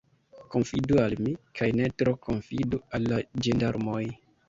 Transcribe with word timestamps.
Konfidu 0.55 0.97
al 1.01 1.13
mi, 1.27 1.35
kaj 1.61 1.69
ne 1.81 1.91
tro 2.01 2.17
konfidu 2.25 2.83
al 2.99 3.09
la 3.15 3.25
ĝendarmoj. 3.47 4.05